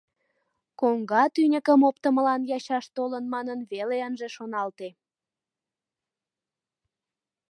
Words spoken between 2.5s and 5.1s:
ячаш толын манын веле ынже шоналте.